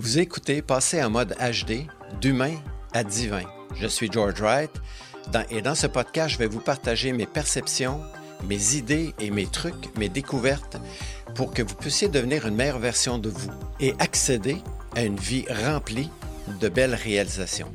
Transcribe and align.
Vous 0.00 0.20
écoutez 0.20 0.62
Passer 0.62 1.02
en 1.02 1.10
mode 1.10 1.34
HD, 1.40 1.88
d'humain 2.20 2.54
à 2.92 3.02
divin. 3.02 3.42
Je 3.74 3.88
suis 3.88 4.08
George 4.10 4.40
Wright 4.40 4.70
et 5.50 5.60
dans 5.60 5.74
ce 5.74 5.88
podcast, 5.88 6.34
je 6.34 6.38
vais 6.38 6.46
vous 6.46 6.60
partager 6.60 7.12
mes 7.12 7.26
perceptions, 7.26 8.00
mes 8.44 8.76
idées 8.76 9.12
et 9.18 9.32
mes 9.32 9.46
trucs, 9.46 9.96
mes 9.98 10.08
découvertes 10.08 10.76
pour 11.34 11.52
que 11.52 11.62
vous 11.62 11.74
puissiez 11.74 12.06
devenir 12.06 12.46
une 12.46 12.54
meilleure 12.54 12.78
version 12.78 13.18
de 13.18 13.28
vous 13.28 13.50
et 13.80 13.92
accéder 13.98 14.58
à 14.94 15.02
une 15.02 15.18
vie 15.18 15.46
remplie 15.50 16.10
de 16.60 16.68
belles 16.68 16.94
réalisations. 16.94 17.72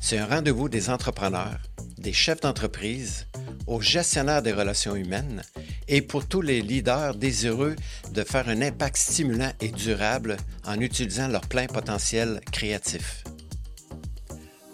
C'est 0.00 0.18
un 0.18 0.26
rendez-vous 0.26 0.68
des 0.68 0.90
entrepreneurs, 0.90 1.60
des 1.96 2.12
chefs 2.12 2.40
d'entreprise, 2.40 3.28
aux 3.66 3.80
gestionnaires 3.80 4.42
des 4.42 4.52
relations 4.52 4.96
humaines 4.96 5.42
et 5.88 6.02
pour 6.02 6.26
tous 6.26 6.42
les 6.42 6.62
leaders 6.62 7.14
désireux 7.14 7.76
de 8.12 8.22
faire 8.24 8.48
un 8.48 8.62
impact 8.62 8.96
stimulant 8.96 9.52
et 9.60 9.68
durable 9.68 10.36
en 10.64 10.80
utilisant 10.80 11.28
leur 11.28 11.42
plein 11.42 11.66
potentiel 11.66 12.40
créatif. 12.50 13.24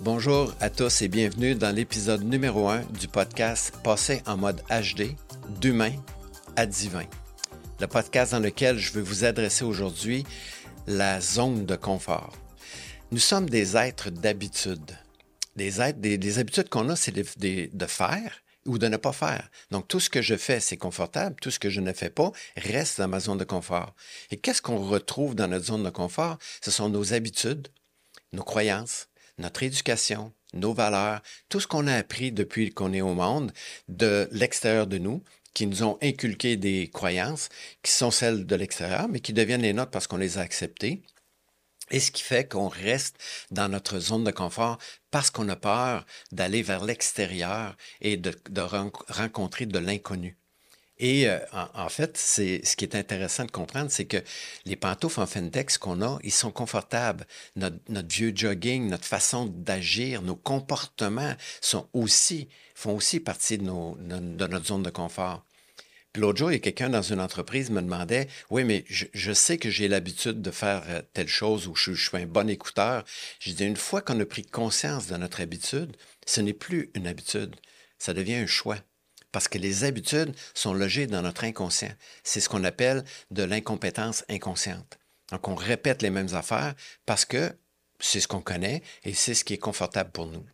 Bonjour 0.01 0.55
à 0.61 0.71
tous 0.71 1.03
et 1.03 1.09
bienvenue 1.09 1.55
dans 1.55 1.75
l'épisode 1.75 2.23
numéro 2.23 2.69
1 2.69 2.83
du 2.99 3.09
podcast 3.09 3.75
Passer 3.83 4.23
en 4.27 4.37
mode 4.37 4.63
HD, 4.71 5.17
d'humain 5.61 5.93
à 6.57 6.67
divin. 6.67 7.05
Le 7.81 7.87
podcast 7.87 8.33
dans 8.33 8.41
lequel 8.41 8.79
je 8.79 8.93
veux 8.93 9.03
vous 9.03 9.25
adresser 9.25 9.65
aujourd'hui 9.65 10.25
la 10.87 11.21
zone 11.21 11.67
de 11.67 11.77
confort. 11.77 12.33
Nous 13.11 13.19
sommes 13.19 13.49
des 13.49 13.77
êtres 13.77 14.11
d'habitude. 14.11 14.93
Des, 15.57 15.81
êtres, 15.81 15.99
des, 15.99 16.39
habitudes 16.39 16.69
qu'on 16.69 16.89
a, 16.91 16.97
c'est 16.97 17.13
de 17.13 17.87
faire 17.87 18.33
ou 18.69 18.79
de 18.79 18.87
ne 18.87 18.97
pas 18.97 19.13
faire. 19.13 19.51
Donc, 19.71 19.89
tout 19.89 19.99
ce 19.99 20.11
que 20.11 20.23
je 20.23 20.37
fais, 20.37 20.61
c'est 20.61 20.77
confortable. 20.77 21.37
Tout 21.41 21.51
ce 21.51 21.59
que 21.59 21.71
je 21.71 21.81
ne 21.81 21.93
fais 21.93 22.11
pas 22.11 22.31
reste 22.57 22.99
dans 22.99 23.09
ma 23.09 23.19
zone 23.19 23.39
de 23.39 23.45
confort. 23.45 23.95
Et 24.31 24.37
qu'est-ce 24.37 24.63
qu'on 24.63 24.87
retrouve 24.87 25.35
dans 25.35 25.49
notre 25.49 25.67
zone 25.67 25.83
de 25.83 25.91
confort? 25.91 26.39
Ce 26.63 26.71
sont 26.71 26.89
nos 26.89 27.15
habitudes, 27.15 27.69
nos 28.33 28.45
croyances, 28.45 29.09
notre 29.39 29.63
éducation, 29.63 30.33
nos 30.53 30.75
valeurs, 30.75 31.23
tout 31.49 31.61
ce 31.61 31.67
qu'on 31.67 31.87
a 31.87 31.95
appris 31.95 32.31
depuis 32.31 32.71
qu'on 32.71 32.93
est 32.93 33.01
au 33.01 33.15
monde, 33.15 33.53
de 33.89 34.29
l'extérieur 34.33 34.87
de 34.87 34.99
nous, 34.99 35.23
qui 35.55 35.67
nous 35.67 35.83
ont 35.83 35.99
inculqué 36.03 36.57
des 36.57 36.89
croyances 36.89 37.49
qui 37.83 37.91
sont 37.93 38.11
celles 38.11 38.47
de 38.47 38.55
l'extérieur, 38.55 39.09
mais 39.09 39.21
qui 39.21 39.33
deviennent 39.33 39.63
les 39.63 39.73
nôtres 39.73 39.91
parce 39.91 40.07
qu'on 40.07 40.17
les 40.19 40.39
a 40.39 40.43
acceptées. 40.43 41.03
Et 41.91 42.01
ce 42.01 42.11
qui 42.11 42.23
fait 42.23 42.49
qu'on 42.49 42.69
reste 42.69 43.17
dans 43.51 43.69
notre 43.69 43.99
zone 43.99 44.25
de 44.25 44.31
confort 44.31 44.79
parce 45.11 45.31
qu'on 45.31 45.49
a 45.49 45.57
peur 45.57 46.05
d'aller 46.33 46.63
vers 46.63 46.85
l'extérieur 46.85 47.77
et 48.01 48.17
de, 48.17 48.35
rencontrer 49.09 49.67
de 49.67 49.79
l'inconnu. 49.79 50.37
Et 51.01 51.29
euh, 51.29 51.39
en, 51.53 51.89
fait, 51.89 52.17
c'est 52.17 52.61
ce 52.65 52.75
qui 52.75 52.85
est 52.85 52.97
intéressant 52.97 53.45
de 53.45 53.53
comprendre, 53.53 53.89
c'est 53.91 54.07
que 54.07 54.17
les 54.65 54.75
pantoufles 54.75 55.21
en 55.21 55.27
Fendex 55.27 55.79
qu'on 55.79 56.03
a, 56.03 56.19
ils 56.25 56.33
sont 56.33 56.51
confortables. 56.51 57.25
Notre, 57.55 57.79
vieux 58.09 58.33
jogging, 58.35 58.89
notre 58.89 59.05
façon 59.05 59.47
d'agir, 59.47 60.23
nos 60.23 60.35
comportements 60.35 61.35
sont 61.61 61.89
aussi 61.93 62.49
font 62.75 62.95
aussi 62.95 63.19
partie 63.19 63.59
de, 63.59 63.65
de 63.65 64.47
notre 64.47 64.67
zone 64.67 64.85
de 64.85 64.91
confort. 64.91 65.45
L'autre 66.19 66.39
jour, 66.41 66.51
il 66.51 66.55
y 66.55 66.57
a 66.57 66.61
quelqu'un 66.61 66.91
dans 66.91 67.03
une 67.03 67.21
entreprise 67.21 67.71
me 67.71 67.81
demandait 67.81 68.27
Oui, 68.51 68.65
mais 68.65 68.85
je, 68.89 69.33
sais 69.33 69.57
que 69.57 69.71
j'ai 69.71 69.87
l'habitude 69.87 70.43
de 70.43 70.51
faire 70.51 70.83
euh, 70.89 71.01
telle 71.13 71.29
chose 71.29 71.69
ou 71.69 71.77
je, 71.77 71.93
suis 71.93 72.17
un 72.17 72.27
bon 72.27 72.51
écouteur. 72.51 73.05
Je 73.39 73.53
dis 73.53 73.65
Une 73.65 73.77
fois 73.77 74.03
qu'on 74.03 74.19
a 74.19 74.27
pris 74.27 74.45
conscience 74.45 75.07
de 75.07 75.17
notre 75.17 75.41
habitude, 75.41 75.97
ce 76.27 76.41
n'est 76.41 76.55
plus 76.55 76.91
une 76.95 77.07
habitude, 77.07 77.55
ça 77.99 78.15
devient 78.15 78.35
un 78.35 78.47
choix. 78.49 78.79
Parce 79.31 79.47
que 79.47 79.59
les 79.59 79.85
habitudes 79.85 80.35
sont 80.55 80.75
logées 80.75 81.07
dans 81.07 81.23
notre 81.23 81.45
inconscient. 81.45 81.95
C'est 82.25 82.41
ce 82.41 82.49
qu'on 82.49 82.65
appelle 82.65 83.05
de 83.31 83.45
l'incompétence 83.45 84.25
inconsciente. 84.29 84.99
Donc, 85.31 85.47
on 85.47 85.55
répète 85.55 86.03
les 86.03 86.11
mêmes 86.11 86.35
affaires 86.35 86.75
parce 87.07 87.27
que 87.27 87.53
c'est 88.01 88.19
ce 88.19 88.27
qu'on 88.27 88.41
connaît 88.41 88.83
et 89.05 89.15
c'est 89.15 89.35
ce 89.35 89.45
qui 89.45 89.55
est 89.55 89.59
confortable 89.59 90.11
pour 90.11 90.27
nous. 90.27 90.45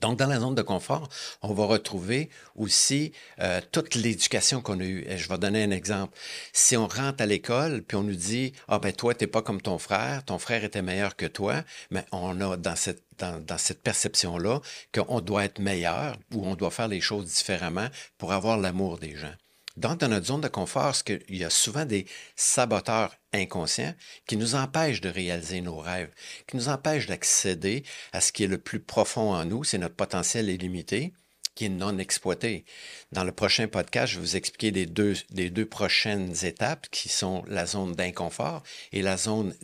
Donc, 0.00 0.18
dans 0.18 0.26
la 0.26 0.38
zone 0.38 0.54
de 0.54 0.62
confort, 0.62 1.08
on 1.42 1.54
va 1.54 1.64
retrouver 1.64 2.28
aussi 2.54 3.12
euh, 3.40 3.60
toute 3.72 3.94
l'éducation 3.94 4.60
qu'on 4.60 4.80
a 4.80 4.84
eue. 4.84 5.04
Et 5.08 5.16
je 5.16 5.28
vais 5.28 5.38
donner 5.38 5.64
un 5.64 5.70
exemple. 5.70 6.16
Si 6.52 6.76
on 6.76 6.86
rentre 6.86 7.22
à 7.22 7.26
l'école, 7.26 7.82
puis 7.82 7.96
on 7.96 8.02
nous 8.02 8.14
dit, 8.14 8.52
ah 8.68 8.78
ben 8.78 8.92
toi, 8.92 9.14
t'es 9.14 9.26
pas 9.26 9.42
comme 9.42 9.62
ton 9.62 9.78
frère, 9.78 10.24
ton 10.24 10.38
frère 10.38 10.62
était 10.62 10.82
meilleur 10.82 11.16
que 11.16 11.26
toi, 11.26 11.62
mais 11.90 12.04
on 12.12 12.40
a 12.40 12.56
dans 12.56 12.76
cette 12.76 13.02
dans 13.18 13.58
cette 13.58 13.82
perception-là 13.82 14.60
qu'on 14.94 15.20
doit 15.20 15.44
être 15.44 15.58
meilleur 15.58 16.16
ou 16.34 16.46
on 16.46 16.54
doit 16.54 16.70
faire 16.70 16.86
les 16.86 17.00
choses 17.00 17.26
différemment 17.26 17.88
pour 18.16 18.32
avoir 18.32 18.56
l'amour 18.56 18.98
des 18.98 19.16
gens. 19.16 19.34
Donc, 19.78 20.00
dans 20.00 20.08
notre 20.08 20.26
zone 20.26 20.40
de 20.40 20.48
confort, 20.48 20.92
il 21.28 21.36
y 21.36 21.44
a 21.44 21.50
souvent 21.50 21.84
des 21.84 22.04
saboteurs 22.34 23.14
inconscients 23.32 23.94
qui 24.26 24.36
nous 24.36 24.56
empêchent 24.56 25.00
de 25.00 25.08
réaliser 25.08 25.60
nos 25.60 25.78
rêves, 25.78 26.10
qui 26.48 26.56
nous 26.56 26.68
empêchent 26.68 27.06
d'accéder 27.06 27.84
à 28.12 28.20
ce 28.20 28.32
qui 28.32 28.42
est 28.42 28.48
le 28.48 28.58
plus 28.58 28.80
profond 28.80 29.32
en 29.32 29.44
nous, 29.44 29.62
c'est 29.62 29.78
notre 29.78 29.94
potentiel 29.94 30.48
illimité 30.48 31.12
qui 31.54 31.66
est 31.66 31.68
non 31.68 31.96
exploité. 31.98 32.64
Dans 33.12 33.22
le 33.22 33.30
prochain 33.30 33.68
podcast, 33.68 34.12
je 34.12 34.18
vais 34.18 34.24
vous 34.24 34.36
expliquer 34.36 34.72
les 34.72 34.86
deux, 34.86 35.66
prochaines 35.66 36.34
étapes 36.44 36.88
qui 36.90 37.08
sont 37.08 37.44
la 37.46 37.64
zone 37.64 37.94
d'inconfort 37.94 38.64
et 38.92 39.02
la 39.02 39.16
zone 39.16 39.54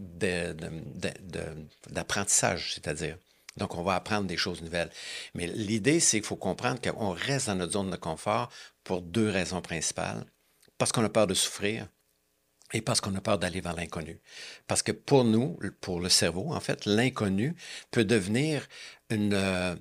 d'apprentissage, 1.90 2.74
c'est-à-dire. 2.74 3.16
Donc, 3.56 3.76
on 3.76 3.84
va 3.84 3.94
apprendre 3.94 4.26
des 4.26 4.36
choses 4.36 4.62
nouvelles. 4.62 4.90
Mais 5.34 5.46
l'idée, 5.46 6.00
c'est 6.00 6.18
qu'il 6.18 6.26
faut 6.26 6.34
comprendre 6.34 6.80
qu'on 6.80 7.10
reste 7.10 7.46
dans 7.46 7.54
notre 7.54 7.72
zone 7.74 7.90
de 7.90 7.96
confort 7.96 8.50
pour 8.84 9.02
deux 9.02 9.28
raisons 9.28 9.60
principales. 9.60 10.24
Parce 10.78 10.92
qu'on 10.92 11.04
a 11.04 11.08
peur 11.08 11.26
de 11.26 11.34
souffrir 11.34 11.88
et 12.72 12.80
parce 12.80 13.00
qu'on 13.00 13.14
a 13.14 13.20
peur 13.20 13.38
d'aller 13.38 13.60
vers 13.60 13.74
l'inconnu. 13.74 14.20
Parce 14.66 14.82
que 14.82 14.92
pour 14.92 15.24
nous, 15.24 15.58
pour 15.80 16.00
le 16.00 16.08
cerveau, 16.08 16.52
en 16.52 16.60
fait, 16.60 16.86
l'inconnu 16.86 17.54
peut 17.90 18.04
devenir 18.04 18.66
une... 19.10 19.78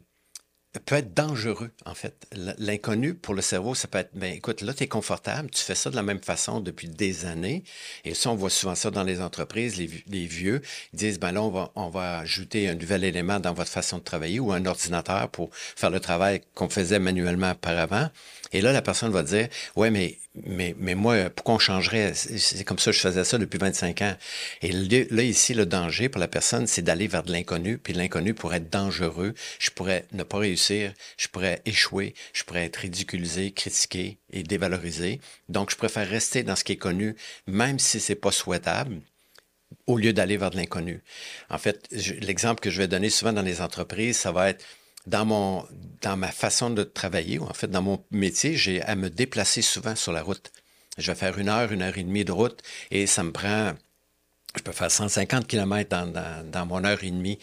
Peut 0.79 0.95
être 0.95 1.13
dangereux, 1.13 1.69
en 1.85 1.94
fait. 1.94 2.28
L'inconnu 2.57 3.13
pour 3.13 3.35
le 3.35 3.44
cerveau, 3.44 3.75
ça 3.75 3.88
peut 3.88 4.00
être, 4.00 4.09
ben 4.16 4.34
écoute, 4.34 4.61
là, 4.61 4.73
tu 4.73 4.84
es 4.84 4.88
confortable, 4.88 5.51
tu 5.51 5.61
fais 5.61 5.75
ça 5.75 5.91
de 5.91 5.95
la 5.95 6.01
même 6.01 6.19
façon 6.19 6.61
depuis 6.61 6.88
des 6.88 7.25
années. 7.25 7.63
Et 8.06 8.16
ça, 8.16 8.31
on 8.31 8.35
voit 8.35 8.50
souvent 8.50 8.73
ça 8.73 8.89
dans 8.89 9.03
les 9.03 9.22
entreprises, 9.22 9.78
les, 9.78 9.88
les 10.07 10.25
vieux 10.25 10.63
disent, 10.94 11.19
ben 11.19 11.31
là, 11.31 11.44
on 11.44 11.50
va, 11.50 11.72
on 11.75 11.89
va 11.89 12.17
ajouter 12.17 12.67
un 12.69 12.73
nouvel 12.73 13.03
élément 13.03 13.39
dans 13.39 13.53
votre 13.53 13.69
façon 13.69 14.00
de 14.00 14.03
travailler 14.03 14.39
ou 14.39 14.51
un 14.51 14.66
ordinateur 14.66 15.29
pour 15.29 15.51
faire 15.53 15.91
le 15.91 16.00
travail 16.00 16.41
qu'on 16.56 16.69
faisait 16.69 16.97
manuellement 16.97 17.51
auparavant. 17.51 18.09
Et 18.51 18.61
là, 18.61 18.72
la 18.73 18.81
personne 18.81 19.11
va 19.11 19.22
dire, 19.22 19.50
ouais, 19.75 19.91
mais 19.91 20.17
mais, 20.35 20.75
mais 20.79 20.95
moi, 20.95 21.29
pourquoi 21.29 21.55
on 21.55 21.59
changerait? 21.59 22.13
C'est 22.16 22.63
comme 22.63 22.79
ça, 22.79 22.91
je 22.91 22.99
faisais 22.99 23.23
ça 23.23 23.38
depuis 23.38 23.59
25 23.59 24.01
ans. 24.01 24.16
Et 24.63 24.71
là, 24.71 25.23
ici, 25.23 25.53
le 25.53 25.67
danger 25.67 26.09
pour 26.09 26.19
la 26.19 26.27
personne, 26.27 26.66
c'est 26.66 26.81
d'aller 26.81 27.07
vers 27.07 27.21
de 27.21 27.31
l'inconnu, 27.31 27.77
puis 27.77 27.94
l'inconnu 27.94 28.33
pourrait 28.33 28.57
être 28.57 28.72
dangereux. 28.72 29.35
Je 29.59 29.69
pourrais 29.69 30.05
ne 30.11 30.23
pas 30.23 30.39
réussir, 30.39 30.93
je 31.17 31.27
pourrais 31.27 31.61
échouer, 31.66 32.16
je 32.33 32.43
pourrais 32.43 32.66
être 32.66 32.77
ridiculisé, 32.77 33.51
critiqué 33.51 34.17
et 34.31 34.41
dévalorisé. 34.41 35.22
Donc, 35.49 35.69
je 35.69 35.75
préfère 35.75 36.07
rester 36.09 36.41
dans 36.41 36.55
ce 36.55 36.63
qui 36.63 36.72
est 36.72 36.77
connu, 36.77 37.16
même 37.45 37.77
si 37.77 37.99
c'est 37.99 38.16
pas 38.16 38.31
souhaitable 38.31 39.01
au 39.85 39.97
lieu 39.97 40.13
d'aller 40.13 40.38
vers 40.38 40.49
de 40.49 40.55
l'inconnu. 40.55 41.01
En 41.49 41.57
fait, 41.57 41.88
l'exemple 42.22 42.61
que 42.61 42.72
je 42.72 42.79
vais 42.79 42.88
donner 42.88 43.09
souvent 43.09 43.33
dans 43.33 43.41
les 43.41 43.61
entreprises, 43.61 44.17
ça 44.17 44.31
va 44.31 44.49
être 44.49 44.66
dans, 45.08 45.25
mon, 45.25 45.66
ma 46.18 46.31
façon 46.31 46.69
de 46.69 46.84
travailler, 46.84 47.40
ou 47.40 47.44
en 47.44 47.53
fait 47.53 47.68
dans 47.68 47.81
mon 47.81 48.03
métier, 48.12 48.56
j'ai 48.56 48.81
à 48.81 48.96
me 48.96 49.09
déplacer 49.09 49.62
souvent 49.62 49.96
sur 49.96 50.12
la 50.12 50.22
route. 50.22 50.52
Je 50.97 51.12
vais 51.12 51.18
faire 51.18 51.38
une 51.40 51.50
heure, 51.50 51.72
une 51.72 51.81
heure 51.81 51.97
et 51.97 52.03
demie 52.03 52.25
de 52.25 52.31
route 52.31 52.62
et 52.91 53.08
ça 53.08 53.24
me 53.24 53.31
prend 53.31 53.74
je 54.56 54.62
peux 54.62 54.72
faire 54.72 54.91
150 54.91 55.47
km 55.47 55.90
dans, 55.90 56.06
dans, 56.06 56.52
dans, 56.52 56.66
mon 56.66 56.84
heure 56.84 57.03
et 57.03 57.09
demie. 57.09 57.40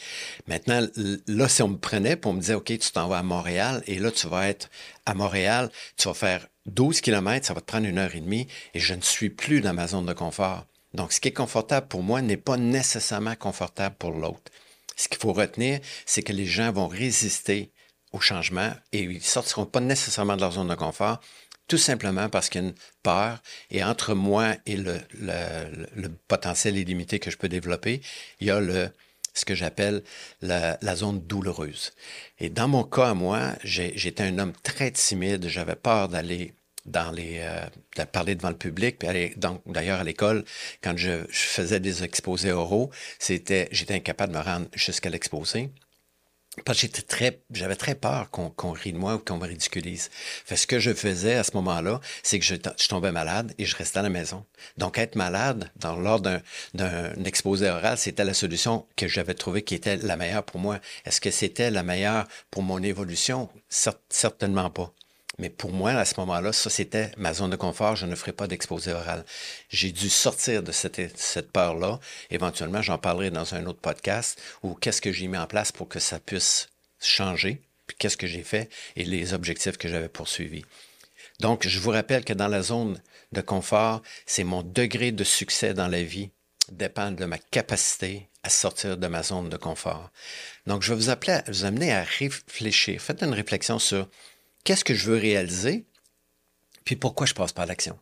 Maintenant, 0.47 0.87
là, 1.27 1.49
si 1.49 1.63
on 1.63 1.69
me 1.69 1.77
prenait 1.77 2.17
pour 2.17 2.33
me 2.33 2.41
dire, 2.41 2.59
OK, 2.59 2.67
tu 2.67 2.93
t'en 2.93 3.09
vas 3.09 3.19
à 3.19 3.23
Montréal, 3.23 3.83
et 3.87 3.99
là, 3.99 4.11
tu 4.11 4.29
vas 4.29 4.49
être 4.49 4.71
à 5.07 5.15
Montréal, 5.15 5.71
tu 5.97 6.07
vas 6.07 6.15
faire 6.15 6.47
12 6.67 7.01
km, 7.01 7.45
ça 7.45 7.55
va 7.55 7.61
te 7.61 7.67
prendre 7.67 7.87
une 7.87 7.99
heure 7.99 8.15
et 8.15 8.21
demie, 8.21 8.47
et 8.75 8.81
je 8.81 8.95
ne 8.95 9.01
suis 9.01 9.31
plus 9.31 9.61
dans 9.61 9.75
ma 9.75 9.89
zone 9.89 10.07
de 10.07 10.13
confort. 10.13 10.67
Donc, 10.95 11.13
ce 11.13 11.21
qui 11.21 11.29
est 11.29 11.33
confortable 11.33 11.89
pour 11.89 12.03
moi 12.03 12.23
n'est 12.23 12.37
pas 12.37 12.57
nécessairement 12.57 13.35
confortable 13.35 13.97
pour 13.99 14.13
l'autre. 14.13 14.51
Ce 15.01 15.09
qu'il 15.09 15.19
faut 15.19 15.33
retenir, 15.33 15.81
c'est 16.05 16.23
que 16.23 16.35
les 16.35 16.45
gens 16.45 16.73
vont 16.73 16.87
résister 16.87 17.73
au 18.13 18.21
changement 18.21 18.71
et 18.93 19.01
ils 19.01 19.15
ne 19.15 19.21
sortiront 19.21 19.65
pas 19.65 19.81
nécessairement 19.81 20.37
de 20.37 20.43
leur 20.43 20.53
zone 20.53 20.69
de 20.69 20.75
confort, 20.75 21.23
tout 21.69 21.79
simplement 21.79 22.29
parce 22.29 22.51
qu'il 22.51 22.61
y 22.61 22.65
a 22.65 22.69
une 22.69 22.75
peur. 23.03 23.39
Et 23.71 23.83
entre 23.83 24.13
moi 24.13 24.57
et 24.67 24.77
le, 24.77 24.99
potentiel 26.29 26.77
illimité 26.77 27.19
que 27.19 27.31
je 27.31 27.39
peux 27.39 27.49
développer, 27.49 28.03
il 28.41 28.49
y 28.49 28.51
a 28.51 28.61
le, 28.61 28.91
ce 29.33 29.47
que 29.47 29.55
j'appelle 29.55 30.03
la, 30.43 30.77
zone 30.97 31.21
douloureuse. 31.21 31.93
Et 32.39 32.51
dans 32.51 32.69
mon 32.69 32.85
cas, 32.85 33.15
moi, 33.15 33.55
j'étais 33.65 34.25
un 34.25 34.39
homme 34.39 34.53
très 34.63 34.91
timide. 34.91 35.49
J'avais 35.49 35.77
peur 35.77 36.11
d'aller 36.11 36.53
dans 36.87 37.11
les 37.11 37.39
euh, 37.41 37.61
de 37.97 38.05
parler 38.05 38.35
devant 38.35 38.51
le 38.51 38.57
public 38.57 38.99
puis 38.99 39.35
donc 39.37 39.63
d'ailleurs 39.67 40.01
à 40.01 40.05
l'école 40.05 40.45
quand 40.83 40.97
je, 40.97 41.25
faisais 41.31 41.81
des 41.81 42.05
exposés 42.05 42.53
oraux 42.53 42.91
c'était 43.19 43.69
j'étais 43.73 43.95
incapable 43.95 44.33
de 44.33 44.39
me 44.39 44.43
rendre 44.43 44.67
jusqu'à 44.75 45.11
l'exposé 45.11 45.71
parce 46.65 46.79
que 46.79 46.83
j'étais 46.83 47.03
très, 47.03 47.41
j'avais 47.53 47.77
très 47.77 47.95
peur 47.95 48.29
qu'on 48.31 48.73
rit 48.73 48.93
de 48.93 48.99
moi 48.99 49.15
ou 49.15 49.19
qu'on 49.19 49.39
me 49.39 49.47
ridiculise. 49.47 50.11
Fait 50.13 50.57
ce 50.57 50.67
que 50.67 50.81
je 50.81 50.93
faisais 50.93 51.35
à 51.35 51.45
ce 51.45 51.53
moment-là, 51.55 52.01
c'est 52.25 52.41
que 52.41 52.45
je, 52.45 52.57
je, 52.77 52.89
tombais 52.89 53.13
malade 53.13 53.55
et 53.59 53.65
je 53.65 53.77
restais 53.77 54.01
à 54.01 54.03
la 54.03 54.09
maison. 54.09 54.45
Donc, 54.77 54.99
être 54.99 55.15
malade 55.15 55.71
dans, 55.77 55.97
lors 55.97 56.21
d'un, 56.21 56.43
d'un 56.75 57.13
exposé 57.25 57.69
oral, 57.71 57.97
c'était 57.99 58.25
la 58.25 58.35
solution 58.35 58.87
que 58.97 59.07
j'avais 59.07 59.35
trouvée 59.35 59.63
qui 59.63 59.77
était 59.77 59.97
la 59.97 60.17
meilleure 60.17 60.45
pour 60.45 60.61
moi. 60.61 60.81
Est-ce 61.05 61.21
que 61.21 61.31
c'était 61.31 61.71
la 61.71 61.85
meilleure 61.85 62.27
pour 62.51 62.63
mon 62.63 62.83
évolution? 62.83 63.49
certainement 63.69 64.71
pas. 64.71 64.93
Mais 65.41 65.49
pour 65.49 65.73
moi, 65.73 65.93
à 65.93 66.05
ce 66.05 66.21
moment-là, 66.21 66.53
ça, 66.53 66.69
c'était 66.69 67.13
ma 67.17 67.33
zone 67.33 67.51
de 67.51 67.57
confort. 67.57 67.97
Je 67.97 68.05
ne 68.05 68.15
ferai 68.15 68.33
pas 68.33 68.47
d'exposé 68.47 68.93
oral. 68.93 69.25
J'ai 69.71 69.91
dû 69.91 70.11
sortir 70.11 70.63
de 70.63 70.71
cette, 70.71 71.19
cette 71.19 71.51
peur-là. 71.51 71.99
Éventuellement, 72.31 72.83
j'en 72.83 72.99
parlerai 72.99 73.31
dans 73.31 73.55
un 73.55 73.65
autre 73.65 73.81
podcast 73.81 74.39
ou 74.63 74.75
qu'est-ce 74.75 75.01
que 75.01 75.13
j'ai 75.13 75.29
mis 75.29 75.39
en 75.39 75.47
place 75.47 75.73
pour 75.73 75.89
que 75.89 75.99
ça 75.99 76.21
puisse 76.21 76.69
changer, 77.01 77.63
puis 77.87 77.97
qu'est-ce 77.99 78.19
que 78.19 78.27
j'ai 78.27 78.43
fait 78.43 78.69
et 78.97 79.05
les 79.05 79.33
objectifs 79.33 79.79
que 79.79 79.89
j'avais 79.89 80.11
poursuivis. 80.11 80.67
Donc, 81.41 81.67
je 81.67 81.81
vous 81.81 81.91
rappelle 81.91 82.27
que 82.27 82.35
dans 82.35 82.49
la 82.49 82.61
zone 82.61 83.01
de 83.33 83.41
confort, 83.41 84.03
c'est 84.27 84.45
mon 84.45 84.63
degré 84.63 85.11
de 85.11 85.25
succès 85.25 85.73
dans 85.73 85.89
la 85.89 86.03
vie 86.03 86.29
dépend 86.71 87.13
de 87.13 87.25
ma 87.25 87.39
capacité 87.39 88.29
à 88.43 88.51
sortir 88.51 88.99
de 88.99 89.07
ma 89.07 89.23
zone 89.23 89.49
de 89.49 89.57
confort. 89.57 90.11
Donc, 90.67 90.83
je 90.83 90.93
vais 90.93 91.01
vous, 91.01 91.09
appeler 91.09 91.41
vous 91.49 91.65
amener 91.65 91.93
à 91.93 92.03
réfléchir. 92.03 93.01
Faites 93.01 93.23
une 93.23 93.33
réflexion 93.33 93.79
sur 93.79 94.07
qu'est-ce 94.65 94.85
que 94.85 94.95
je 94.95 95.11
veux 95.11 95.19
réaliser, 95.19 95.87
puis 96.85 96.97
pourquoi 96.97 97.27
je 97.27 97.35
passe 97.35 97.53
par 97.53 97.67
l'action. 97.67 97.99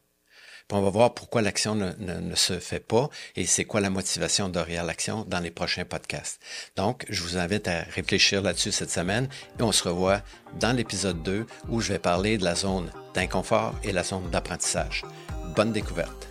On 0.70 0.82
va 0.82 0.90
voir 0.90 1.14
pourquoi 1.14 1.40
l'action 1.40 1.74
ne, 1.74 1.92
ne, 1.98 2.34
se 2.34 2.58
fait 2.58 2.80
pas 2.80 3.08
et 3.36 3.46
c'est 3.46 3.64
quoi 3.64 3.80
la 3.80 3.88
motivation 3.88 4.50
derrière 4.50 4.84
l'action 4.84 5.24
dans 5.26 5.40
les 5.40 5.50
prochains 5.50 5.86
podcasts. 5.86 6.40
Donc, 6.76 7.06
je 7.08 7.22
vous 7.22 7.38
invite 7.38 7.68
à 7.68 7.84
réfléchir 7.84 8.42
là-dessus 8.42 8.72
cette 8.72 8.90
semaine 8.90 9.30
et 9.58 9.62
on 9.62 9.72
se 9.72 9.88
revoit 9.88 10.20
dans 10.60 10.76
l'épisode 10.76 11.22
2 11.22 11.46
où 11.70 11.80
je 11.80 11.92
vais 11.94 11.98
parler 11.98 12.36
de 12.36 12.44
la 12.44 12.54
zone 12.54 12.92
d'inconfort 13.14 13.74
et 13.82 13.92
la 13.92 14.04
zone 14.04 14.28
d'apprentissage. 14.28 15.04
Bonne 15.56 15.72
découverte. 15.72 16.28